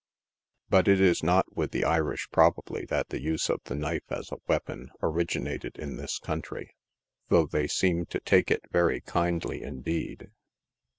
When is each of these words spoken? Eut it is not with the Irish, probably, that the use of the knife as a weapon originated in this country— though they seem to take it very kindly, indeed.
Eut 0.73 0.87
it 0.87 0.99
is 0.99 1.21
not 1.21 1.55
with 1.55 1.69
the 1.69 1.83
Irish, 1.85 2.27
probably, 2.31 2.85
that 2.85 3.09
the 3.09 3.21
use 3.21 3.51
of 3.51 3.59
the 3.65 3.75
knife 3.75 4.11
as 4.11 4.31
a 4.31 4.37
weapon 4.47 4.89
originated 5.03 5.77
in 5.77 5.95
this 5.97 6.17
country— 6.17 6.73
though 7.29 7.45
they 7.45 7.67
seem 7.67 8.07
to 8.07 8.19
take 8.19 8.49
it 8.49 8.63
very 8.71 9.01
kindly, 9.01 9.61
indeed. 9.61 10.31